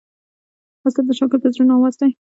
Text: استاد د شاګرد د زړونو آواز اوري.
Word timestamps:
استاد 0.85 1.05
د 1.07 1.11
شاګرد 1.19 1.41
د 1.43 1.45
زړونو 1.53 1.71
آواز 1.77 1.95
اوري. 1.97 2.13